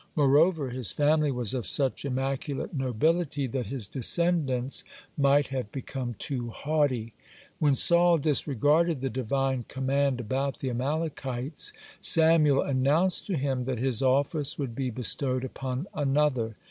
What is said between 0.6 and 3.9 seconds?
his family was of such immaculate nobility that his